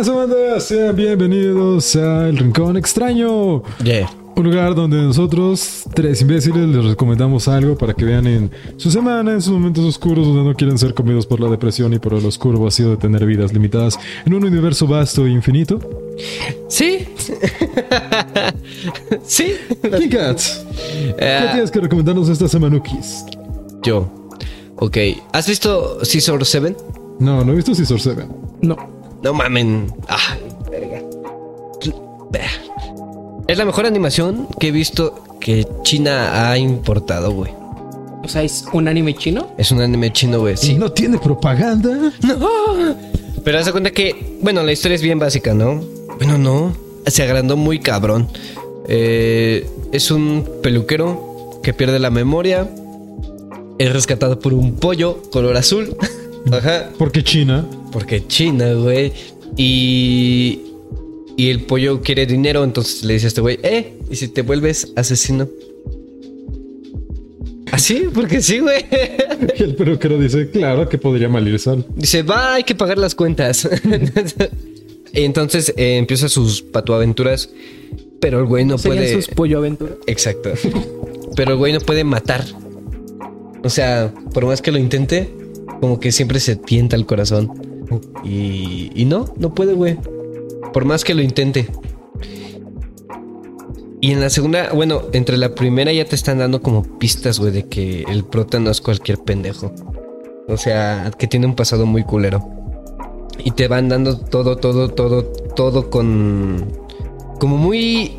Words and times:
pasa, 0.00 0.12
banda? 0.12 0.58
Sean 0.60 0.96
bienvenidos 0.96 1.94
a 1.94 2.28
El 2.28 2.38
Rincón 2.38 2.76
Extraño. 2.78 3.62
Yeah. 3.84 4.08
Un 4.34 4.44
lugar 4.44 4.74
donde 4.74 4.96
nosotros, 4.96 5.84
tres 5.92 6.22
imbéciles, 6.22 6.66
les 6.68 6.82
recomendamos 6.86 7.48
algo 7.48 7.76
para 7.76 7.92
que 7.92 8.06
vean 8.06 8.26
en 8.26 8.50
su 8.78 8.90
semana, 8.90 9.32
en 9.32 9.42
sus 9.42 9.52
momentos 9.52 9.84
oscuros 9.84 10.26
donde 10.26 10.42
no 10.44 10.54
quieren 10.54 10.78
ser 10.78 10.94
comidos 10.94 11.26
por 11.26 11.38
la 11.40 11.50
depresión 11.50 11.92
y 11.92 11.98
por 11.98 12.14
el 12.14 12.24
oscuro 12.24 12.58
vacío 12.60 12.88
de 12.88 12.96
tener 12.96 13.26
vidas 13.26 13.52
limitadas 13.52 13.98
en 14.24 14.32
un 14.32 14.42
universo 14.44 14.86
vasto 14.86 15.26
e 15.26 15.30
infinito. 15.32 15.78
¿Sí? 16.68 17.06
¿Sí? 19.26 19.52
Kinkats, 19.98 20.64
¿qué 21.18 21.24
Ah, 21.26 21.50
tienes 21.52 21.70
que 21.70 21.80
recomendarnos 21.80 22.28
esta 22.30 22.48
semana, 22.48 22.76
Ukis? 22.76 23.24
yo. 23.82 24.08
Ok. 24.76 24.96
¿Has 25.34 25.46
visto 25.46 25.98
Scissor 26.02 26.46
7? 26.46 26.74
No, 27.18 27.44
no 27.44 27.52
he 27.52 27.56
visto 27.56 27.74
Scissor 27.74 28.00
7. 28.00 28.24
No. 28.62 28.99
No 29.22 29.34
mamen. 29.34 29.92
Ah, 30.08 30.36
verga. 30.70 31.02
Es 33.50 33.58
la 33.58 33.64
mejor 33.64 33.84
animación 33.84 34.46
que 34.60 34.68
he 34.68 34.70
visto 34.70 35.24
que 35.40 35.66
China 35.82 36.48
ha 36.50 36.56
importado, 36.56 37.32
güey. 37.32 37.50
O 38.22 38.28
sea, 38.28 38.44
¿es 38.44 38.64
un 38.72 38.86
anime 38.86 39.14
chino? 39.14 39.52
Es 39.58 39.72
un 39.72 39.80
anime 39.80 40.12
chino, 40.12 40.38
güey. 40.38 40.56
Sí. 40.56 40.74
¿No 40.74 40.92
tiene 40.92 41.18
propaganda? 41.18 42.12
Pero 43.42 43.58
haz 43.58 43.66
de 43.66 43.72
cuenta 43.72 43.90
que, 43.90 44.36
bueno, 44.40 44.62
la 44.62 44.70
historia 44.70 44.94
es 44.94 45.02
bien 45.02 45.18
básica, 45.18 45.52
¿no? 45.52 45.82
Bueno, 46.18 46.38
no. 46.38 46.72
Se 47.06 47.24
agrandó 47.24 47.56
muy 47.56 47.80
cabrón. 47.80 48.28
Eh, 48.86 49.68
es 49.90 50.12
un 50.12 50.48
peluquero 50.62 51.58
que 51.62 51.74
pierde 51.74 51.98
la 51.98 52.10
memoria. 52.10 52.70
Es 53.78 53.92
rescatado 53.92 54.38
por 54.38 54.54
un 54.54 54.76
pollo 54.76 55.22
color 55.32 55.56
azul. 55.56 55.96
Ajá. 56.52 56.90
Porque 56.98 57.24
China. 57.24 57.66
Porque 57.92 58.26
China, 58.26 58.72
güey. 58.74 59.12
Y. 59.56 60.60
Y 61.36 61.48
el 61.48 61.62
pollo 61.62 62.02
quiere 62.02 62.26
dinero, 62.26 62.62
entonces 62.64 63.02
le 63.02 63.14
dice 63.14 63.26
a 63.26 63.28
este 63.28 63.40
güey, 63.40 63.58
eh, 63.62 63.94
¿y 64.10 64.16
si 64.16 64.28
te 64.28 64.42
vuelves 64.42 64.92
asesino? 64.94 65.48
¿Así? 67.72 68.08
Porque 68.12 68.42
sí, 68.42 68.58
güey. 68.58 68.84
Y 69.58 69.62
el 69.62 69.74
peluquero 69.74 70.18
dice, 70.18 70.50
claro 70.50 70.86
que 70.86 70.98
podría 70.98 71.28
malir 71.30 71.58
sal. 71.58 71.86
Dice, 71.96 72.22
va, 72.22 72.56
hay 72.56 72.64
que 72.64 72.74
pagar 72.74 72.98
las 72.98 73.14
cuentas. 73.14 73.66
y 75.14 75.22
entonces 75.22 75.72
eh, 75.78 75.96
empieza 75.96 76.28
sus 76.28 76.60
patuaventuras, 76.60 77.48
pero 78.20 78.40
el 78.40 78.44
güey 78.44 78.66
no 78.66 78.76
puede... 78.76 79.10
sus 79.14 79.28
pollo 79.28 79.58
aventuras. 79.58 79.96
Exacto. 80.06 80.52
Pero 81.36 81.52
el 81.52 81.56
güey 81.56 81.72
no 81.72 81.80
puede 81.80 82.04
matar. 82.04 82.44
O 83.64 83.70
sea, 83.70 84.12
por 84.34 84.44
más 84.44 84.60
que 84.60 84.72
lo 84.72 84.78
intente, 84.78 85.30
como 85.80 86.00
que 86.00 86.12
siempre 86.12 86.38
se 86.38 86.56
tienta 86.56 86.96
el 86.96 87.06
corazón. 87.06 87.69
Y, 88.24 88.90
y 88.94 89.04
no, 89.04 89.26
no 89.36 89.54
puede, 89.54 89.74
güey. 89.74 89.98
Por 90.72 90.84
más 90.84 91.04
que 91.04 91.14
lo 91.14 91.22
intente. 91.22 91.68
Y 94.02 94.12
en 94.12 94.20
la 94.20 94.30
segunda, 94.30 94.72
bueno, 94.72 95.02
entre 95.12 95.36
la 95.36 95.54
primera 95.54 95.92
ya 95.92 96.06
te 96.06 96.14
están 96.14 96.38
dando 96.38 96.62
como 96.62 96.82
pistas, 96.98 97.38
güey, 97.38 97.52
de 97.52 97.66
que 97.66 98.02
el 98.04 98.24
prota 98.24 98.58
no 98.58 98.70
es 98.70 98.80
cualquier 98.80 99.18
pendejo. 99.18 99.72
O 100.48 100.56
sea, 100.56 101.10
que 101.18 101.26
tiene 101.26 101.46
un 101.46 101.54
pasado 101.54 101.84
muy 101.84 102.04
culero. 102.04 102.48
Y 103.44 103.50
te 103.50 103.68
van 103.68 103.88
dando 103.88 104.18
todo, 104.18 104.56
todo, 104.56 104.88
todo, 104.88 105.24
todo 105.54 105.90
con... 105.90 106.64
Como 107.38 107.56
muy... 107.56 108.16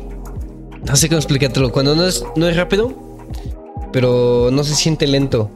No 0.86 0.96
sé 0.96 1.08
cómo 1.08 1.18
explicártelo. 1.18 1.72
Cuando 1.72 1.96
no 1.96 2.06
es, 2.06 2.24
no 2.36 2.48
es 2.48 2.56
rápido, 2.56 2.92
pero 3.92 4.50
no 4.52 4.62
se 4.64 4.74
siente 4.74 5.06
lento. 5.06 5.50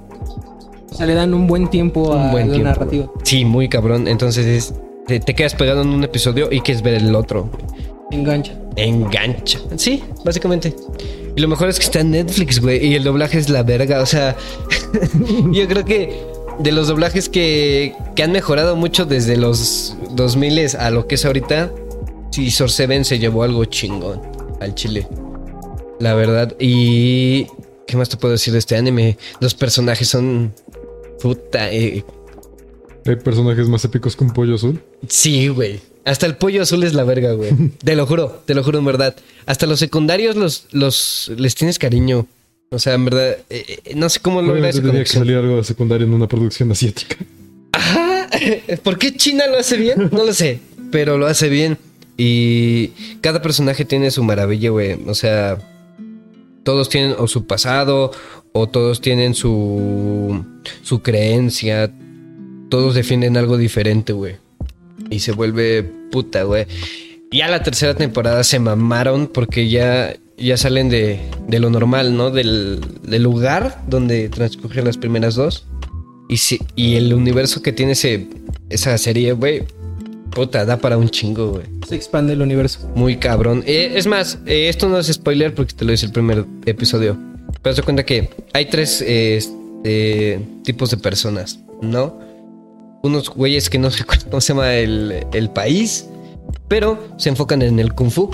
O 0.97 0.98
sea, 0.98 1.06
le 1.06 1.14
dan 1.14 1.34
un 1.34 1.47
buen 1.47 1.69
tiempo 1.69 2.12
a 2.14 2.16
Un 2.16 2.30
buen 2.33 2.48
la 2.48 2.55
tiempo. 2.55 2.70
narrativa. 2.70 3.12
Sí, 3.22 3.44
muy 3.44 3.69
cabrón. 3.69 4.08
Entonces 4.08 4.47
es- 4.47 4.75
te, 5.06 5.20
te 5.20 5.34
quedas 5.34 5.54
pegado 5.54 5.82
en 5.82 5.88
un 5.88 6.03
episodio 6.04 6.48
y 6.50 6.60
quieres 6.60 6.82
ver 6.82 6.94
el 6.94 7.15
otro. 7.15 7.50
Engancha. 8.10 8.59
Engancha. 8.76 9.59
Sí, 9.76 10.03
básicamente. 10.25 10.75
Y 11.37 11.41
lo 11.41 11.48
mejor 11.48 11.69
es 11.69 11.78
que 11.78 11.84
está 11.84 12.00
en 12.00 12.12
Netflix, 12.12 12.60
güey. 12.60 12.84
Y 12.87 12.94
el 12.94 13.04
doblaje 13.04 13.37
es 13.38 13.48
la 13.50 13.62
verga. 13.62 14.00
O 14.00 14.06
sea, 14.06 14.37
yo 15.53 15.69
creo 15.69 15.84
que 15.84 16.19
de 16.59 16.72
los 16.72 16.88
doblajes 16.88 17.28
que, 17.28 17.94
que 18.15 18.22
han 18.22 18.32
mejorado 18.32 18.75
mucho 18.76 19.04
desde 19.04 19.37
los 19.37 19.97
2000 20.12 20.76
a 20.78 20.91
lo 20.91 21.06
que 21.06 21.16
es 21.16 21.25
ahorita, 21.26 21.70
sí, 22.31 22.50
Sor 22.50 22.70
Seven 22.70 23.04
se 23.04 23.19
llevó 23.19 23.43
algo 23.43 23.65
chingón 23.66 24.22
al 24.60 24.75
chile. 24.75 25.06
La 26.00 26.15
verdad. 26.15 26.54
Y. 26.59 27.47
¿Qué 27.87 27.97
más 27.97 28.09
te 28.09 28.16
puedo 28.16 28.32
decir 28.32 28.53
de 28.53 28.59
este 28.59 28.76
anime? 28.76 29.16
Los 29.41 29.54
personajes 29.54 30.09
son. 30.09 30.53
Puta. 31.26 31.72
eh, 31.72 32.04
Hay 33.04 33.16
personajes 33.16 33.69
más 33.69 33.84
épicos 33.84 34.14
que 34.16 34.25
un 34.25 34.32
pollo 34.32 34.54
azul. 34.54 34.81
Sí, 35.09 35.48
güey. 35.48 35.81
Hasta 36.04 36.26
el 36.26 36.37
pollo 36.37 36.62
azul 36.62 36.84
es 36.84 36.94
la 36.94 37.03
verga, 37.04 37.32
güey. 37.32 37.50
Te 37.84 37.97
lo 37.97 38.06
juro, 38.06 38.42
te 38.47 38.54
lo 38.54 38.62
juro 38.62 38.78
en 38.78 38.84
verdad. 38.84 39.16
Hasta 39.44 39.66
los 39.66 39.78
secundarios 39.81 40.37
los, 40.37 40.66
los 40.70 41.32
les 41.37 41.54
tienes 41.56 41.78
cariño. 41.81 42.26
O 42.70 42.78
sea, 42.78 42.94
en 42.94 43.04
verdad, 43.04 43.38
eh, 43.50 43.81
eh, 43.84 43.94
no 43.97 44.09
sé 44.09 44.20
cómo 44.20 44.41
logra 44.41 44.54
Obviamente 44.54 44.81
tenía 44.81 45.03
que 45.04 45.10
salir 45.10 45.37
algo 45.37 45.56
de 45.56 45.64
secundaria 45.64 46.04
en 46.04 46.14
una 46.14 46.28
producción 46.28 46.70
asiática. 46.72 47.16
Ajá. 47.72 48.28
¿Por 48.82 48.98
qué 48.98 49.16
China 49.16 49.47
lo 49.48 49.58
hace 49.58 49.76
bien? 49.76 50.08
No 50.12 50.25
lo 50.25 50.32
sé, 50.32 50.60
pero 50.93 51.19
lo 51.19 51.26
hace 51.26 51.48
bien. 51.48 51.78
Y 52.16 52.88
cada 53.20 53.43
personaje 53.43 53.84
tiene 53.84 54.10
su 54.10 54.22
maravilla, 54.25 54.70
güey. 54.70 54.97
O 55.06 55.14
sea, 55.14 55.58
todos 56.66 56.88
tienen 56.88 57.15
o 57.16 57.28
su 57.28 57.47
pasado, 57.47 58.10
o 58.53 58.66
todos 58.66 59.00
tienen 59.00 59.34
su, 59.34 60.44
su 60.82 61.00
creencia. 61.00 61.94
Todos 62.69 62.97
defienden 62.97 63.37
algo 63.37 63.56
diferente, 63.56 64.12
güey. 64.12 64.34
Y 65.09 65.21
se 65.21 65.31
vuelve 65.31 65.84
puta, 66.10 66.43
güey. 66.43 66.66
Ya 67.31 67.47
la 67.47 67.62
tercera 67.62 67.94
temporada 67.94 68.43
se 68.43 68.59
mamaron 68.59 69.28
porque 69.28 69.69
ya, 69.69 70.16
ya 70.37 70.56
salen 70.56 70.88
de, 70.88 71.21
de 71.47 71.60
lo 71.60 71.71
normal, 71.71 72.16
¿no? 72.16 72.32
Del, 72.32 72.81
del 73.05 73.22
lugar 73.22 73.82
donde 73.87 74.28
transcurren 74.28 74.87
las 74.87 74.97
primeras 74.97 75.37
dos. 75.37 75.66
Y, 76.28 76.37
y 76.75 76.97
el 76.97 77.15
universo 77.15 77.62
que 77.62 77.72
tiene 77.72 77.93
ese, 77.93 78.26
esa 78.71 78.99
serie, 78.99 79.34
güey, 79.34 79.62
puta, 80.36 80.66
da 80.66 80.76
para 80.76 80.98
un 80.98 81.08
chingo, 81.08 81.52
güey. 81.52 81.64
Se 81.88 81.97
expande 81.97 82.34
el 82.34 82.42
universo. 82.42 82.86
Muy 82.94 83.16
cabrón. 83.16 83.64
Eh, 83.66 83.92
es 83.94 84.06
más, 84.06 84.38
eh, 84.44 84.69
esto 84.69 84.86
no 84.86 84.98
es 84.98 85.06
spoiler 85.06 85.54
porque 85.54 85.72
te 85.72 85.86
lo 85.86 85.92
dice 85.92 86.04
el 86.04 86.12
primer 86.12 86.44
episodio. 86.66 87.16
Pero 87.62 87.74
te 87.74 87.82
cuenta 87.82 88.04
que 88.04 88.28
hay 88.52 88.66
tres 88.66 89.00
eh, 89.00 89.38
este, 89.38 90.41
tipos 90.62 90.91
de 90.91 90.98
personas, 90.98 91.58
¿no? 91.80 92.19
Unos 93.02 93.30
güeyes 93.30 93.70
que 93.70 93.78
no 93.78 93.91
sé 93.91 94.04
cómo 94.04 94.42
se 94.42 94.52
llama 94.52 94.75
el, 94.75 95.26
el 95.32 95.48
país, 95.48 96.06
pero 96.69 96.98
se 97.16 97.30
enfocan 97.30 97.62
en 97.62 97.78
el 97.78 97.94
kung 97.94 98.10
fu, 98.10 98.30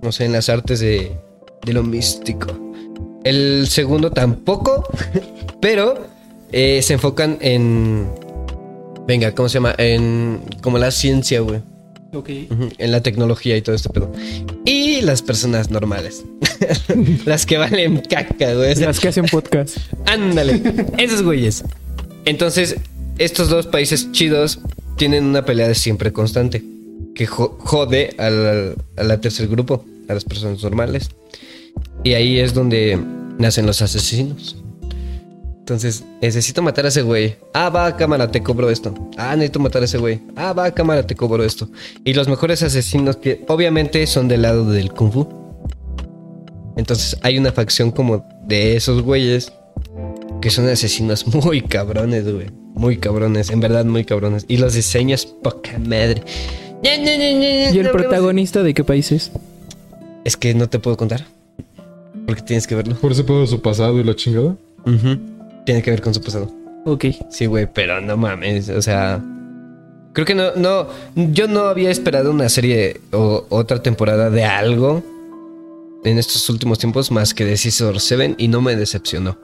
no 0.00 0.10
sé, 0.10 0.24
en 0.24 0.32
las 0.32 0.48
artes 0.48 0.80
de, 0.80 1.12
de 1.66 1.72
lo 1.74 1.82
místico. 1.82 2.48
El 3.24 3.66
segundo 3.68 4.10
tampoco, 4.10 4.88
pero 5.60 6.06
eh, 6.50 6.80
se 6.82 6.94
enfocan 6.94 7.36
en... 7.42 8.08
Venga, 9.06 9.34
¿cómo 9.34 9.48
se 9.48 9.54
llama? 9.54 9.74
En... 9.78 10.40
Como 10.62 10.78
la 10.78 10.90
ciencia, 10.90 11.40
güey. 11.40 11.60
Ok. 12.14 12.28
En 12.78 12.92
la 12.92 13.02
tecnología 13.02 13.56
y 13.56 13.62
todo 13.62 13.74
este 13.74 13.88
pedo. 13.88 14.12
Y 14.64 15.00
las 15.00 15.22
personas 15.22 15.70
normales. 15.70 16.24
las 17.24 17.46
que 17.46 17.56
valen 17.58 18.02
caca, 18.08 18.54
güey. 18.54 18.74
Las 18.76 19.00
que 19.00 19.08
hacen 19.08 19.24
podcast. 19.26 19.78
ándale. 20.06 20.62
Esos 20.98 21.22
güeyes. 21.22 21.64
Entonces, 22.24 22.76
estos 23.18 23.48
dos 23.48 23.66
países 23.66 24.12
chidos 24.12 24.60
tienen 24.96 25.24
una 25.24 25.44
pelea 25.44 25.68
de 25.68 25.74
siempre 25.74 26.12
constante. 26.12 26.62
Que 27.14 27.26
jo- 27.26 27.56
jode 27.60 28.14
al, 28.18 28.76
a 28.96 29.02
la 29.02 29.20
tercer 29.20 29.48
grupo, 29.48 29.84
a 30.08 30.14
las 30.14 30.24
personas 30.24 30.62
normales. 30.62 31.08
Y 32.04 32.12
ahí 32.12 32.38
es 32.38 32.52
donde 32.54 32.98
nacen 33.38 33.66
los 33.66 33.80
asesinos. 33.82 34.61
Entonces, 35.62 36.02
necesito 36.20 36.60
matar 36.60 36.86
a 36.86 36.88
ese 36.88 37.02
güey. 37.02 37.36
Ah, 37.54 37.68
va, 37.70 37.96
cámara, 37.96 38.28
te 38.28 38.42
cobro 38.42 38.68
esto. 38.68 38.92
Ah, 39.16 39.36
necesito 39.36 39.60
matar 39.60 39.82
a 39.82 39.84
ese 39.84 39.96
güey. 39.96 40.20
Ah, 40.34 40.52
va, 40.52 40.72
cámara, 40.72 41.06
te 41.06 41.14
cobro 41.14 41.44
esto. 41.44 41.68
Y 42.04 42.14
los 42.14 42.26
mejores 42.26 42.64
asesinos 42.64 43.16
que 43.16 43.44
obviamente 43.46 44.04
son 44.08 44.26
del 44.26 44.42
lado 44.42 44.68
del 44.68 44.92
kung 44.92 45.12
fu. 45.12 45.28
Entonces 46.76 47.16
hay 47.22 47.38
una 47.38 47.52
facción 47.52 47.92
como 47.92 48.26
de 48.44 48.74
esos 48.74 49.02
güeyes 49.02 49.52
que 50.40 50.50
son 50.50 50.68
asesinos 50.68 51.26
muy 51.44 51.62
cabrones, 51.62 52.24
güey. 52.24 52.48
Muy 52.74 52.96
cabrones, 52.96 53.50
en 53.50 53.60
verdad 53.60 53.84
muy 53.84 54.04
cabrones. 54.04 54.44
Y 54.48 54.56
los 54.56 54.74
diseños, 54.74 55.26
poca 55.26 55.78
madre. 55.78 56.24
¿Y 56.82 57.78
el 57.78 57.90
protagonista 57.92 58.64
de 58.64 58.74
qué 58.74 58.82
país 58.82 59.12
es? 59.12 59.30
Es 60.24 60.36
que 60.36 60.54
no 60.54 60.68
te 60.68 60.80
puedo 60.80 60.96
contar. 60.96 61.24
Porque 62.26 62.42
tienes 62.42 62.66
que 62.66 62.74
verlo. 62.74 62.96
Por 62.96 63.12
ese 63.12 63.22
pedo 63.22 63.42
de 63.42 63.46
su 63.46 63.62
pasado 63.62 64.00
y 64.00 64.02
la 64.02 64.16
chingada. 64.16 64.56
Ujú. 64.84 65.31
Tiene 65.64 65.82
que 65.82 65.90
ver 65.90 66.02
con 66.02 66.14
su 66.14 66.20
pasado. 66.20 66.50
Ok. 66.84 67.06
Sí, 67.30 67.46
güey, 67.46 67.68
pero 67.72 68.00
no 68.00 68.16
mames, 68.16 68.68
o 68.68 68.82
sea, 68.82 69.22
creo 70.12 70.26
que 70.26 70.34
no, 70.34 70.54
no, 70.56 70.88
yo 71.14 71.46
no 71.48 71.62
había 71.62 71.90
esperado 71.90 72.30
una 72.30 72.48
serie 72.48 73.00
o 73.12 73.46
otra 73.48 73.82
temporada 73.82 74.30
de 74.30 74.44
algo 74.44 75.02
en 76.04 76.18
estos 76.18 76.48
últimos 76.50 76.78
tiempos 76.78 77.10
más 77.10 77.34
que 77.34 77.44
de 77.44 77.56
Scissor 77.56 78.00
Seven 78.00 78.34
y 78.38 78.48
no 78.48 78.60
me 78.60 78.76
decepcionó. 78.76 79.38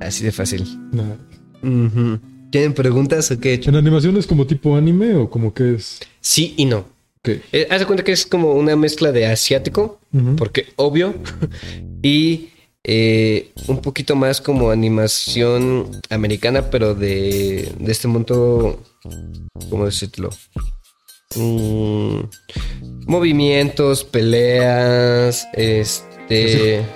Así 0.00 0.24
de 0.24 0.32
fácil. 0.32 0.66
Nah. 0.92 1.14
¿Tienen 2.50 2.74
preguntas 2.74 3.30
o 3.30 3.40
qué? 3.40 3.60
¿En 3.64 3.76
animación 3.76 4.16
es 4.16 4.26
como 4.26 4.46
tipo 4.46 4.76
anime 4.76 5.14
o 5.14 5.30
como 5.30 5.54
que 5.54 5.74
es? 5.74 6.00
Sí 6.20 6.54
y 6.56 6.64
no. 6.64 6.86
¿Qué? 7.22 7.42
Eh, 7.52 7.66
haz 7.70 7.80
de 7.80 7.86
cuenta 7.86 8.04
que 8.04 8.12
es 8.12 8.26
como 8.26 8.52
una 8.52 8.76
mezcla 8.76 9.10
de 9.12 9.26
asiático, 9.26 10.00
porque 10.36 10.66
obvio, 10.76 11.14
y 12.02 12.50
eh, 12.88 13.50
un 13.66 13.78
poquito 13.78 14.14
más 14.14 14.40
como 14.40 14.70
animación 14.70 15.90
americana, 16.08 16.70
pero 16.70 16.94
de, 16.94 17.72
de 17.80 17.92
este 17.92 18.06
mundo, 18.06 18.80
¿cómo 19.68 19.86
decirlo? 19.86 20.30
Mm, 21.34 22.20
movimientos, 23.06 24.04
peleas, 24.04 25.48
este... 25.54 26.86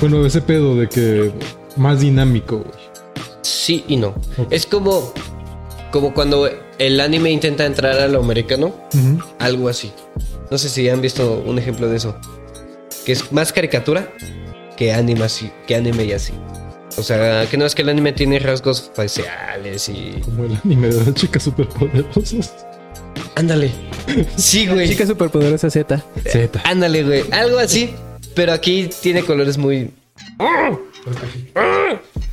Bueno, 0.00 0.26
ese 0.26 0.40
pedo 0.40 0.74
de 0.74 0.88
que 0.88 1.30
más 1.76 2.00
dinámico, 2.00 2.58
güey. 2.58 2.84
Sí 3.42 3.84
y 3.86 3.98
no. 3.98 4.16
Es 4.50 4.66
como, 4.66 5.12
como 5.92 6.12
cuando 6.12 6.50
el 6.80 7.00
anime 7.00 7.30
intenta 7.30 7.66
entrar 7.66 8.00
a 8.00 8.08
lo 8.08 8.18
americano, 8.18 8.74
algo 9.38 9.68
así. 9.68 9.92
No 10.50 10.58
sé 10.58 10.68
si 10.68 10.88
han 10.88 11.00
visto 11.00 11.40
un 11.46 11.60
ejemplo 11.60 11.88
de 11.88 11.98
eso. 11.98 12.16
Que 13.04 13.12
es 13.12 13.30
más 13.30 13.52
caricatura 13.52 14.12
que 14.76 14.92
anime, 14.92 15.24
así, 15.24 15.50
que 15.66 15.74
anime 15.76 16.04
y 16.04 16.12
así. 16.12 16.32
O 16.98 17.02
sea, 17.02 17.46
que 17.46 17.56
no 17.56 17.66
es 17.66 17.74
que 17.74 17.82
el 17.82 17.88
anime 17.88 18.12
tiene 18.12 18.38
rasgos 18.38 18.90
faciales 18.94 19.88
y... 19.88 20.20
Como 20.24 20.44
el 20.44 20.58
anime 20.64 20.88
de 20.88 21.04
las 21.04 21.14
chicas 21.14 21.42
superpoderosas. 21.42 22.54
Ándale. 23.34 23.70
Sí, 24.36 24.66
güey. 24.66 24.88
Chica 24.88 25.06
superpoderosa 25.06 25.68
Z. 25.70 26.02
Z. 26.24 26.60
Ándale, 26.64 27.02
güey. 27.02 27.24
Algo 27.32 27.58
así. 27.58 27.94
Pero 28.34 28.52
aquí 28.52 28.88
tiene 29.02 29.22
colores 29.22 29.58
muy... 29.58 29.90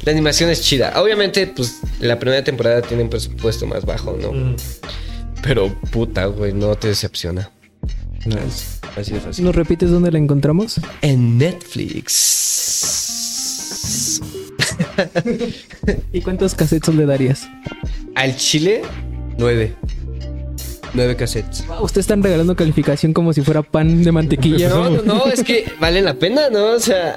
La 0.05 0.11
animación 0.11 0.49
es 0.49 0.61
chida. 0.61 1.01
Obviamente, 1.01 1.47
pues 1.47 1.79
la 1.99 2.17
primera 2.19 2.43
temporada 2.43 2.81
tiene 2.81 3.03
un 3.03 3.09
presupuesto 3.09 3.65
más 3.65 3.85
bajo, 3.85 4.17
¿no? 4.21 4.55
Pero 5.41 5.73
puta, 5.91 6.25
güey, 6.27 6.53
no 6.53 6.75
te 6.75 6.87
decepciona. 6.87 7.51
Así 8.95 9.15
es 9.15 9.25
así. 9.25 9.41
¿Nos 9.41 9.55
repites 9.55 9.89
dónde 9.89 10.11
la 10.11 10.19
encontramos? 10.19 10.79
En 11.01 11.37
Netflix. 11.37 12.61
¿Y 16.11 16.21
cuántos 16.21 16.53
cassettes 16.55 16.93
le 16.93 17.05
darías? 17.05 17.47
Al 18.15 18.35
Chile, 18.35 18.81
nueve. 19.37 19.73
Nueve 20.93 21.15
cassettes. 21.15 21.65
Wow, 21.67 21.83
Ustedes 21.83 22.03
están 22.03 22.21
regalando 22.21 22.55
calificación 22.55 23.13
como 23.13 23.33
si 23.33 23.41
fuera 23.41 23.63
pan 23.63 24.03
de 24.03 24.11
mantequilla. 24.11 24.69
No, 24.69 24.89
no, 24.89 25.01
no, 25.01 25.25
es 25.25 25.43
que 25.43 25.65
valen 25.79 26.05
la 26.05 26.13
pena, 26.13 26.49
¿no? 26.51 26.65
O 26.73 26.79
sea, 26.79 27.15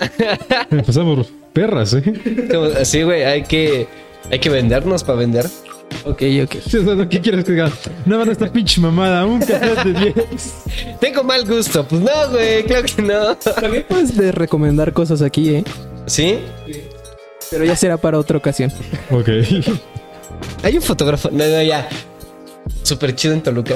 Empezamos 0.71 1.29
perras, 1.53 1.93
¿eh? 1.93 2.49
como 2.51 2.65
así, 2.67 3.03
güey, 3.03 3.25
hay 3.25 3.43
que, 3.43 3.87
hay 4.31 4.39
que 4.39 4.49
vendernos 4.49 5.05
para 5.05 5.19
vender. 5.19 5.47
Ok, 6.07 6.23
ok. 6.45 6.55
Sí, 6.65 6.77
o 6.79 6.85
sea, 6.97 7.09
¿Qué 7.09 7.21
quieres 7.21 7.45
que 7.45 7.53
diga? 7.53 7.71
No 8.05 8.19
van 8.19 8.29
a 8.29 8.33
esta 8.33 8.51
pinche 8.53 8.81
mamada, 8.81 9.27
un 9.27 9.41
cassette 9.41 9.85
de 9.85 10.13
10. 10.15 10.55
Tengo 11.01 11.25
mal 11.25 11.45
gusto. 11.45 11.87
Pues 11.87 12.01
no, 12.01 12.11
güey, 12.31 12.63
claro 12.65 12.85
que 12.95 13.03
no. 13.03 13.35
También 13.61 13.85
puedes 13.89 14.17
de 14.17 14.31
recomendar 14.33 14.93
cosas 14.93 15.21
aquí, 15.21 15.57
¿eh? 15.57 15.65
¿Sí? 16.07 16.39
Pero 17.51 17.65
ya 17.65 17.75
será 17.77 17.97
para 17.97 18.19
otra 18.19 18.39
ocasión. 18.39 18.71
Ok. 19.11 19.29
Hay 20.63 20.77
un 20.77 20.83
fotógrafo. 20.83 21.29
No, 21.31 21.45
no, 21.45 21.63
ya. 21.63 21.89
Súper 22.85 23.15
chido 23.17 23.35
en 23.35 23.43
Toluca. 23.43 23.75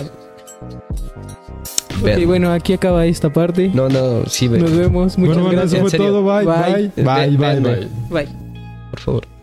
Ok, 1.98 2.04
Vean. 2.04 2.26
bueno, 2.26 2.52
aquí 2.52 2.72
acaba 2.72 3.06
esta 3.06 3.32
parte. 3.32 3.70
No, 3.74 3.88
no, 3.88 4.24
sí, 4.26 4.46
güey. 4.46 4.60
Nos 4.60 4.76
vemos. 4.76 5.18
Muchas 5.18 5.36
bueno, 5.36 5.48
bueno, 5.48 5.62
eso 5.62 5.76
gracias. 5.76 5.80
fue 5.80 5.86
en 5.86 5.90
serio. 5.90 6.06
todo. 6.06 6.22
Bye, 6.24 6.46
Bye. 6.46 6.92
bye, 6.96 7.36
bye, 7.36 7.60
bye. 7.60 7.88
Bye. 8.08 8.28
Por 8.92 9.00
favor. 9.00 9.39